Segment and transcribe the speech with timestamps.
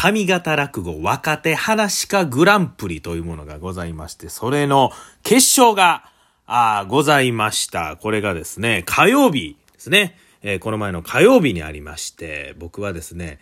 [0.00, 4.92] 上方落語若手話家グランプリというものがございまして、それの
[5.24, 6.04] 決勝が、
[6.46, 7.96] あございました。
[7.96, 10.16] これがですね、火曜日ですね。
[10.42, 13.40] えー、この前の火曜日にありまして、僕はですね、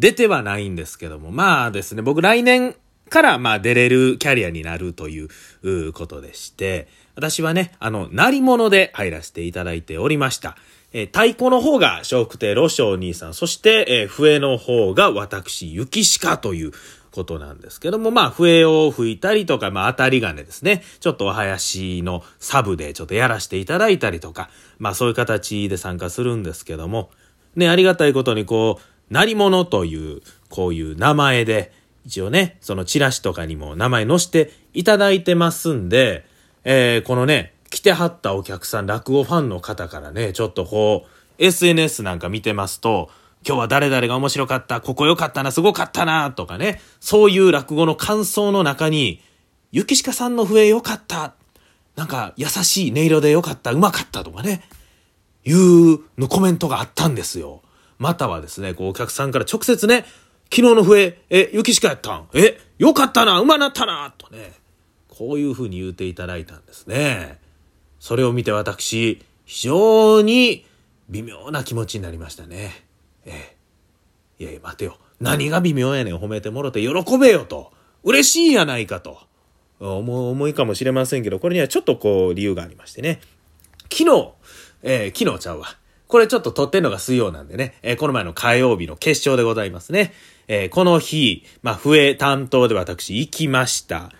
[0.00, 2.74] 出てはないんですけども、まあですね、僕来年
[3.08, 10.56] からまあ出れるキャリアになるということでして、私はね、あの、なり物で入らせていただいておりました。
[10.92, 16.72] えー、太鼓の方が笑福亭ロショウ兄さん、そして、えー、笛の方が私、雪鹿という
[17.12, 20.82] ことなんですけども、まあ、笛を吹いたりとか、まあ、当たり金ですね。
[21.00, 27.10] ちょっとお囃子のサブでちょっとやらせていただいたりとか、まあ、そういう形で参加するんですけども、
[27.54, 31.72] ね、ありがたいことにこう、なり物という、こういう名前で、
[32.04, 36.24] 一応ね、そのチラシとかにも名前載せていただいてますんで、
[36.64, 43.08] えー、このね、来てはったお客さん、落語ファンの方からね、ちょっとこう、SNS なんか見てますと、
[43.46, 49.22] 今日は誰々が面白かった、ここ良かったな、すごかったな、とかね、そういう落語の感想の中に、
[49.70, 51.32] 雪鹿さんの笛良かった、
[51.96, 54.68] なんか優しい音色で良かった、うまかったとかね、
[55.46, 57.62] いうのコメントがあったんですよ。
[57.98, 60.04] またはですね、こうお客さんから直接ね、
[60.54, 62.28] 昨日の笛、え、雪鹿やったん？
[62.34, 64.52] え、良かったな、うまなったな、とね、
[65.08, 67.40] こういうふうに言うていただいたんですね。
[68.02, 70.66] それを見て私、非常に
[71.08, 72.84] 微妙な気持ちになりましたね。
[73.24, 73.54] え
[74.40, 74.42] え。
[74.42, 74.98] いやいや、待てよ。
[75.20, 77.70] 何が微妙やねん、褒めてもろて喜べよと。
[78.02, 79.20] 嬉しいやないかと。
[79.78, 83.20] 思思いかもしれませんけど、これにはちょっとこう理由がありましてね。
[83.88, 84.32] 昨日、
[84.82, 85.68] えー、昨日ちゃうわ。
[86.08, 90.12] これちょっと撮ってんのが水曜なんでね、えー、この前の火曜日の決勝でございますね。
[90.48, 94.10] えー、この日、まあ、笛担当で私行きました。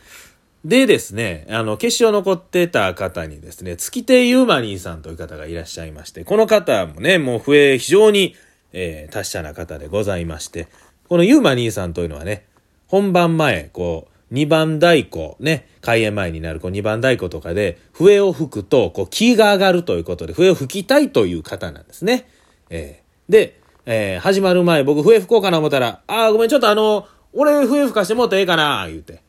[0.65, 8.37] でですね、あの、決勝残ってた方にですね、月亭ユーマニーさんという方がいらっしゃいまして、この方もね、もう笛非常に、
[8.73, 10.69] えー、達者な方でございまして、
[11.09, 12.47] このユーマニーさんというのはね、
[12.87, 22.29] 本番前、こう、二番太鼓、ね、開演前になるこう二番太鼓とかで、笛を吹くと、こう、気が上がるということで、笛を吹きたいという方なんですね。
[22.71, 29.23] えー、で、えー、始まる前、僕笛吹こうかな思ったら、ああ、ごめん、ちょっとあの、俺笛吹かしてもらってええかな、言うて。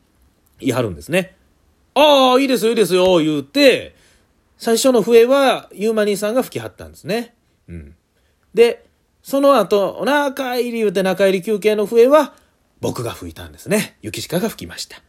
[0.60, 1.36] 言い張るんですね。
[1.96, 3.96] ああ、いいですよ、いいですよ、言うて、
[4.58, 7.36] 最初の笛はユーマニーさんが吹きはったんですね。
[7.68, 7.96] うん。
[8.54, 8.86] で、
[9.22, 12.34] その後、中入り言うて中入り休憩の笛は
[12.82, 13.98] 僕が吹いたんですね。
[14.02, 15.02] 雪鹿が吹きました。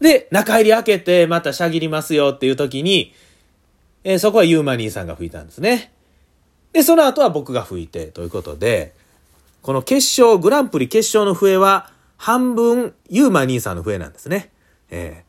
[0.00, 3.14] で、中入り開けてまたしゃぎりますよっていう時に、
[4.04, 5.92] えー、そこはユーマニーさんが吹いたんですね。
[6.72, 8.94] で、その後は僕が吹いてということで、
[9.62, 14.50] この決勝、グランプリ決勝の笛は半分ユーマニーさんの笛なんですね。
[14.94, 15.24] え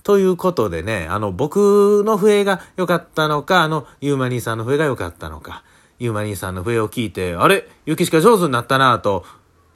[0.00, 5.62] ー、ということでね、あの、僕の笛が良かったのか、あの、ユーマ兄さんの笛が良かったのか、
[6.00, 7.68] ユーマ兄さんの笛を聞いて、あれ？
[7.86, 9.24] 雪鹿上手になったなと、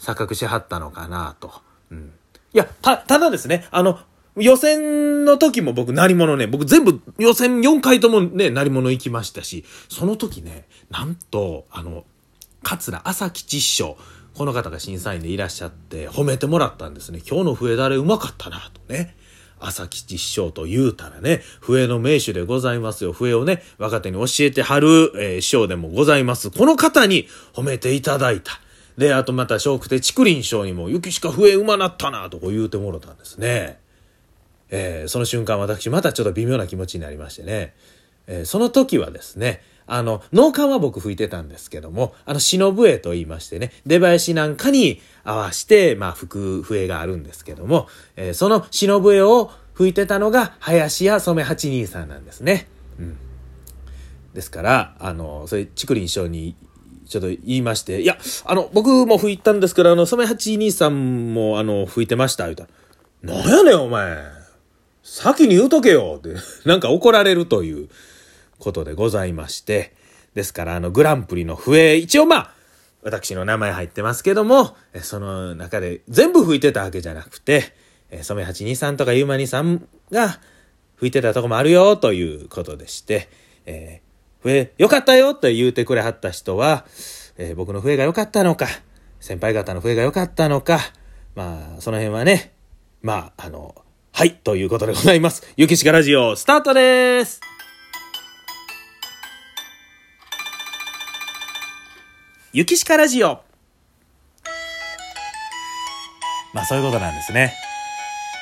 [0.01, 1.53] 錯覚しはったのかなと。
[1.93, 2.13] うん。
[2.53, 4.01] いや、た、ただですね、あの、
[4.37, 12.05] 予選の時も僕、鳴り物ね、僕全部予選4回ともね、鳴り物行きましたし、その時ね、なんと、あの、
[12.63, 13.97] 桂朝吉師匠、
[14.35, 17.21] この方が審査員でいらっしゃって褒めてもらったんですね。
[17.29, 19.17] 今日の笛だれうまかったな、とね。
[19.61, 23.13] 朝吉師匠と言うたらね、笛の名手でございますよ。
[23.13, 26.51] 笛をね、若手に教えてはる、えー、師匠でもございます。
[26.51, 28.61] この方に褒めていただいた。
[28.99, 33.79] で、あとまた笑福亭竹林師匠にも、雪しか笛うまなったな、とこう言うてもろたんですね。
[34.71, 37.75] えー、その瞬間私またちょっと微妙な気持ちになりましてね。
[38.27, 39.63] えー、その時はですね、
[39.95, 52.69] あの、農館は僕吹いてたんですけども、あの、忍笛と言いましてね、出囃子なんかに合わして、まあ、吹く笛があるんですけども、えー、その忍笛を吹いてたのが、林家染八兄さんなんですね。
[52.99, 53.19] うん。
[54.33, 56.57] ですから、あの、それ、竹林師匠に、
[57.07, 58.17] ちょっと言いまして、いや、
[58.47, 62.71] あの、僕も吹いたんですけど、あの、染八兄さんも、あの、吹いてました、言うたら、
[63.23, 64.17] なんやねん、お前。
[65.03, 67.91] 先に言うとけよって、なんか怒られるという、
[68.63, 69.93] ことでございまして、
[70.35, 72.55] ですから、あの、グランプリの笛、一応まあ、
[73.03, 77.75] 私の名前入ってますけども、その中で全部吹いてたわけじゃなくて、
[78.23, 80.39] 染八二さんとかゆうまにさんが
[80.97, 83.29] 吹いてたとこもあるよということでして、
[83.67, 86.85] えー、笛良かったよと言うてくれはった人は、
[87.39, 88.69] えー、僕の笛が良かったのか、
[89.19, 90.79] 先輩方の笛が良かったのか、
[91.35, 92.53] まあ、その辺はね、
[93.03, 93.75] まあ、あの、
[94.13, 95.43] はい、ということでございます。
[95.57, 97.52] ゆきしかラジオ、スタートです
[102.55, 103.41] ゆきしかラジオ。
[106.53, 107.55] まあそういうことなんですね。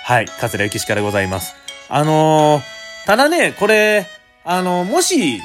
[0.05, 1.55] はい、桂ゆきしかでございます。
[1.89, 4.09] あのー、ただね、これ、
[4.45, 5.41] あのー、もし、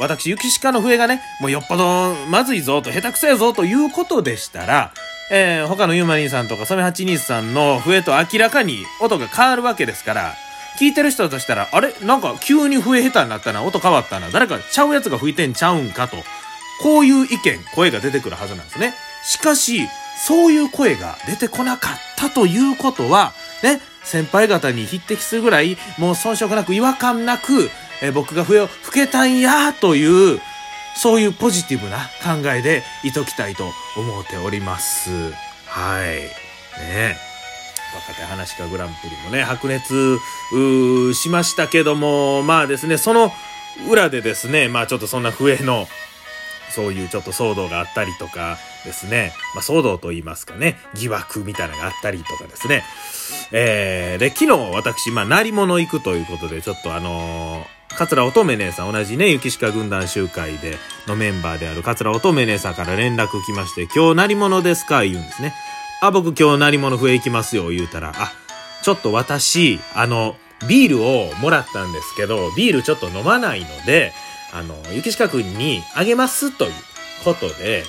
[0.00, 4.92] 私、ゆきしかの笛がね、もうよっぽどまずいぞと、下手くそやぞということでしたら、
[5.30, 10.34] えー、他のユーマニーさんとかソメハチニースさんの笛と明らかに音が変わるわけですから、
[10.78, 11.94] 聞いてる人としたら、あれ？
[12.02, 16.18] なんか急に笛下手になったな、音変わったな、誰かちゃうやつが吹いてんちゃうんかと、
[16.82, 18.94] こういう意見、声が出てくるはずなんですね。
[19.24, 19.88] しかし、
[20.26, 23.32] そういう声が出てこなかったということは、
[23.62, 27.70] ね、先輩方に匹敵するぐらい、もう遜色なく違和感なく、
[28.02, 30.40] え僕が笛を吹けたんやという、
[30.96, 33.64] そういうポジティブな考えでいときたいと
[33.96, 35.10] 思っております。
[35.66, 36.20] はい。
[36.80, 37.16] ね
[37.94, 40.18] 若手話家グランプリもね、白熱
[41.14, 43.32] しましたけども、まあですね、その
[43.88, 45.86] 裏でですね、まあちょっとそんな笛の
[46.70, 52.84] そういうちょっと騒動があったりとかですね、まあ、騒動と言いますかね、疑惑みたいなのがあったりとかですね。
[53.52, 60.78] えー、で、昨日私、まあ、鳴り物行くということで、ちょっとあのー、桂乙女姉さん、同じね、雪鹿軍団集会で、
[61.08, 65.02] のメンバーである桂乙女姉さんから連絡来まして、今日鳴り物ですか？
[65.02, 65.52] 言うんですね。
[66.00, 68.32] あ、僕今日鳴り物笛行きますよ、言うたら、あ、
[68.82, 70.36] ちょっと私、あの、
[70.68, 74.12] ビールをもらったんですけど、ビールちょっと飲まないので、
[74.52, 76.72] あの、雪下くんにあげますという
[77.24, 77.84] ことで、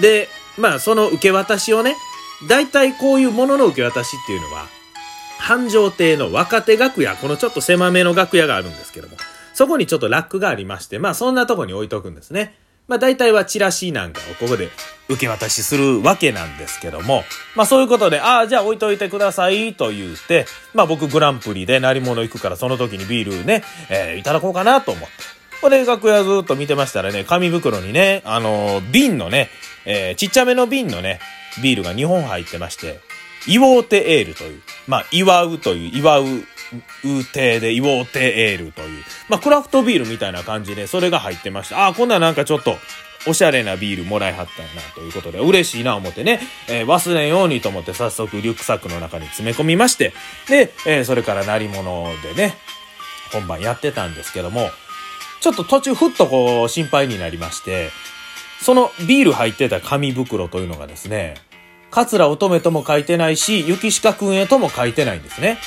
[0.00, 0.28] で、
[0.58, 1.96] まあその受け渡しをね、
[2.48, 4.66] 大体こういうものの受け渡しっていうのは、
[5.38, 9.16] 繁盛亭の若手楽屋、このちょっと狭めの楽屋があるんですけども、
[9.52, 12.56] そこにちょっとラックがありまして、まあそんなとこに置いとくんですね。
[12.86, 14.68] まあ大体はチラシなんかをここで
[15.08, 17.24] 受け渡しするわけなんですけども、
[17.54, 25.43] まあそういうことで、ああ、じゃあ置いといてくださいと言って、まあ僕グランプリで鳴り物行くからその時にビールね、えー、いただこうかなと思って。
[25.64, 29.48] こで楽屋ずっと見てましたらね、紙袋にね、あのー、瓶のね、
[29.86, 31.20] えー、ちっちゃめの瓶のね、
[31.62, 33.00] ビールが2本入ってまして、
[33.46, 41.84] 祝うてエールという、まあ、祝うという、祝う、うてで祝うてエールという、まあ、クラフトビールみたいな感じで、それが入ってました。
[41.84, 42.76] ああ、こんななんかちょっと、
[43.26, 50.12] おしゃれなビールもらいはったんやな、ということで、嬉しいな思ってね、えー、忘れんようにと思って早速リュックサックの中に詰め込みまして、
[50.46, 52.54] で、えー、それから鳴り物でね、
[53.32, 54.68] 本番やってたんですけども、
[55.44, 57.90] ちょっと途中ふっとこう心配になりまして、
[58.62, 61.34] そのビール入ってた紙袋というのがですね、
[61.90, 65.58] 桂乙女とも書いてないし、雪鹿くんへとも書いてないんですね。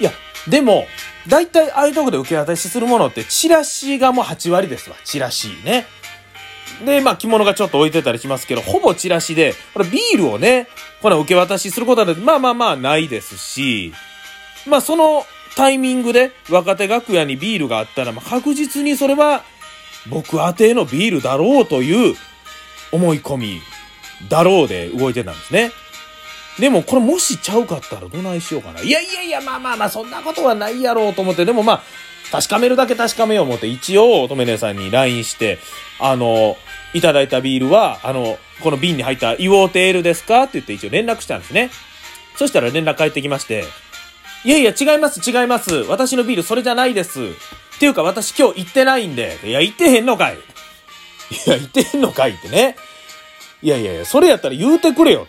[0.00, 0.10] いや、
[0.48, 0.88] でも、
[1.28, 4.96] 大体ああいうとこで受け渡しするものってチラシがもう8割ですわ。
[5.04, 5.86] チラシね。
[6.84, 10.66] で、まあ着物がちょっと置いてたりしますけど、ほぼチラシで、これビールをね、
[11.00, 13.92] この受け渡しすることはまあまあまあないですし、
[14.66, 15.24] まあその
[15.56, 19.42] タイミングで若手楽屋にビールがあったら、まあ、確実にそれは
[20.08, 22.14] 僕宛てのビールだろうという
[22.92, 23.60] 思い込み
[24.28, 25.72] だろうで動いてたんですね。
[26.58, 28.80] でもこれもしちゃうかったらどないしようかな。
[28.80, 31.82] いやいやいや、まあまあまあそんなことはないやろうと思って、でもまあ
[32.30, 35.58] 確かめるだけ確かめよう思って一応乙女姉さんに LINE して、
[35.98, 36.56] あの、
[36.92, 40.42] いただいたビールは、あの、この瓶に入ったイオーテールですか？
[40.42, 41.70] って言って一応連絡したんですね。
[42.36, 43.64] そしたら連絡返ってきまして、
[44.44, 45.74] いやいや、違います、違います。
[45.74, 47.20] 私のビールそれじゃないです。
[47.20, 47.24] っ
[47.78, 49.38] ていうか、私今日行ってないんで。
[49.44, 50.34] いや、行ってへんのかい。
[50.34, 50.38] い
[51.50, 52.76] や、行ってへんのかいってね。
[53.62, 55.26] いやいやいや、それやったら言うてくれよ。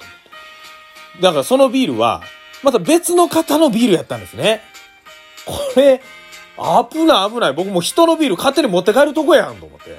[1.21, 2.23] だからそのビールは、
[2.63, 4.61] また別の方のビールやったんですね。
[5.45, 6.01] これ、
[6.91, 7.53] 危ない危ない。
[7.53, 9.97] 僕も人のビール勝手に持って帰るとこやんと思って。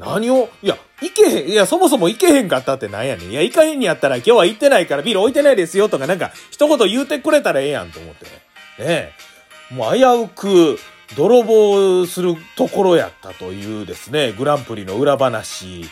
[0.00, 3.30] 何を、いや、行けへん、いや、そもそも行けへんかったってなんやねん。
[3.30, 8.24] いや、行かへんにやったら今日は行ってないからビール置いてないですよとかなんか一言言うてくれたらええやんと思って。
[8.24, 8.30] ね
[8.78, 9.12] え。
[9.70, 10.78] もう危うく
[11.16, 15.82] 泥棒するところやったというですね、グランプリの裏話。
[15.82, 15.86] い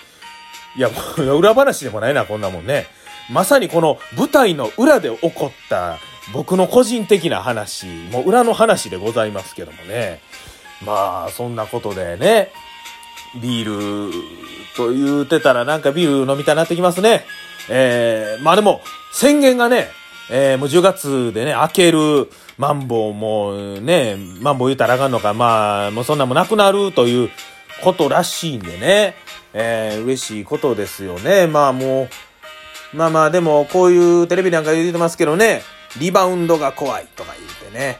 [0.76, 2.86] や、裏話でもないな、こんなもんね。
[3.30, 5.98] まさにこの舞台の裏で起こった
[6.32, 10.20] 僕の個人的な話、もう裏の話でございますけどもね。
[10.84, 12.52] まあ、そんなことでね、
[13.36, 14.12] ビール
[14.76, 17.24] と言うてたらなんかビール飲みたいなってきますね。
[17.68, 18.80] えー、まあでも、
[19.12, 19.88] 宣言がね、
[20.30, 27.30] えー、もう10月でね、開ける、マンボウもね、マンボウ言うたらあかんのか、まあ、もうそんなもなくなるという
[27.82, 29.14] ことらしいんでね、
[29.52, 31.46] えー、嬉しいことですよね。
[31.46, 32.08] まあも
[32.92, 35.62] う、まあまあでも、こういうテレビなんか言うてますけどね、
[35.98, 37.98] リバウンドが怖いとか言うてね、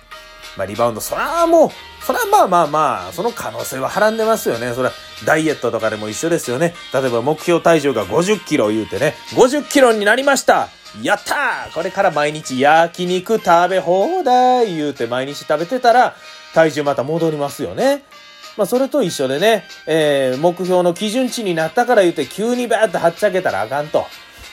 [0.56, 1.70] まあリバウンド、そらもう、
[2.08, 4.72] それはまあまあまあ、その可能性ははらんでますよね。
[4.72, 4.94] それは
[5.26, 6.72] ダイエットとかでも一緒ですよね。
[6.94, 10.70] 例えば目標体重が50キロ言うてね、50キロになりました
[11.02, 16.16] やったーこれから毎日焼肉食べ放題言うて毎日食べてたら、
[16.54, 18.04] 体重また戻りますよね。
[18.56, 24.06] まあ、それと一緒でね、えー、目標の基準値になったから言うて急にバーッとはっちゃけたらあかんと。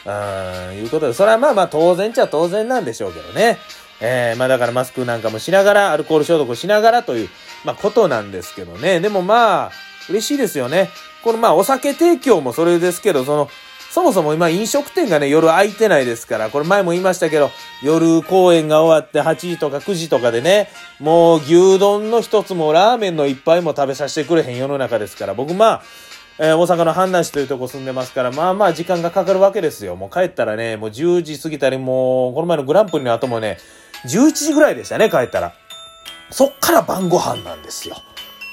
[0.05, 3.59] うーん、いうことで、それはまあまあ当然ちゃ当然なんでしょうけどね。
[4.01, 7.29] えー、まあだからマスクなんかもしながら、アルコール消毒しながらという、
[7.65, 8.99] まあことなんですけどね。
[8.99, 9.71] でもまあ、
[10.09, 10.89] 嬉しいですよね。
[11.23, 13.49] このまあお酒提供もそれですけど、その、
[13.95, 17.49] そもそも今飲食店がね、夜空いてないですから、これ前も言いましたけど、
[17.81, 20.69] 夜公演が終わって8時とか9時とかでね、
[20.99, 25.83] もう牛丼の一つもラーメンの一杯も食べさせてくれへん世の中ですから、僕まあ、
[26.37, 29.95] えー、大阪の阪南市というとこ住んでますから、まあまあ時間がかかるわけですよ。
[29.95, 33.57] もう帰ったらね、もう10時過ぎたり、もう、この前のグランプリの後もね、
[34.05, 35.53] 11時ぐらいでしたね、帰ったら。
[36.29, 37.97] そっから晩ご飯なんですよ。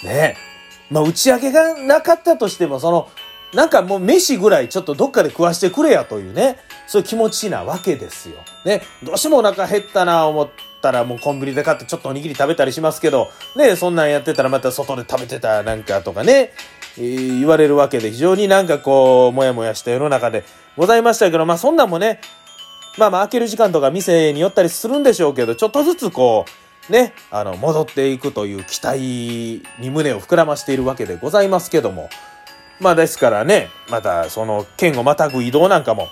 [0.04, 0.36] ね
[0.90, 3.08] まあ打ち上げがなかったとしても、その、
[3.54, 8.36] なんかもう飯ぐらいちょっとどっかで食わしてくれやというね、そういう気持ちなわけですよ。
[8.64, 10.50] ね、どうしてもお腹減ったな思っ
[10.80, 16.52] たらもうコンビニで買ってちょっとおにぎり食べたりしますけど、ね、そんなんやってたらまた外で食べてたなんかとかね、
[16.98, 20.44] えー、言われるわけで非常になんかこう、もやもやした世の中で
[20.76, 22.20] ございましたけど、まあそんなんもね、
[22.96, 32.10] まあまあ開ける時間とか店に寄ったりするんでしょうけど、ちょっとずつこう、ね、あの、戻っていくという期待に胸を膨らましているわけでございますけども、
[32.80, 36.08] まあですからね、またその県をまたぐ移動なんかも、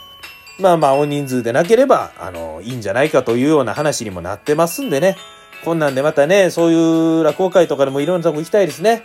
[0.60, 5.16] まあまあ大人数でなければ、あの、いいんじゃないかというような話にもなってますんでね、
[5.64, 9.02] こんなんでまたね、そういう落語会とかでもいろんなとこ行きたいですね。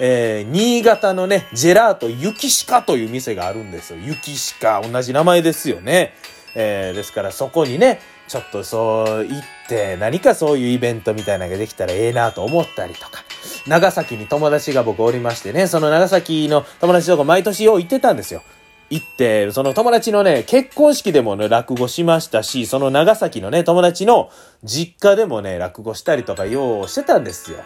[0.00, 3.98] えー、新潟のね、ジェラート雪鹿という店があるんですよ。
[4.00, 6.14] 雪鹿、同じ名前ですよね。
[6.54, 13.24] えー、ですからそこにね、ちょっとそう行って何かそういうイベントみたいなのができたらええなと思ったりとか。
[13.66, 18.42] 長崎に友達が僕おりましてね、その長崎の友達とか毎年よう行ってたんですよ。
[18.90, 24.30] 行って、その友達のね、結婚式でもね、落語しましたし、その長崎のね、友達の
[24.64, 27.58] 実家でもね、落語したりとかようしてたんですよ。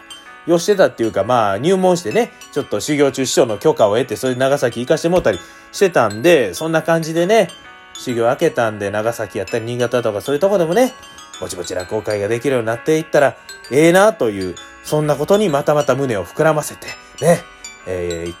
[0.45, 5.39] ようしてたっていうか、まあ、入門してね、ちょっと修行中師匠の許可を得て、それで長崎行かしてもらったり
[5.71, 7.47] してたんで、そんな感じでね、
[7.93, 10.93] 修行明けたんで、長崎やったり新潟とかそういうとこでもね、
[11.39, 13.37] ぼちぼち落語会ができるようになっていったら、
[13.71, 16.87] ええー、なという、そんなことにまたまた胸を膨らませて、
[17.21, 17.39] ね、
[17.87, 18.35] えー、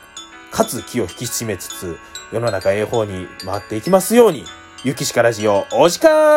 [0.51, 1.97] かつ気を引き締めつつ、
[2.31, 4.45] 世の中ええ方に回っていきますように、
[4.83, 6.33] ゆきしかラジオ、お時間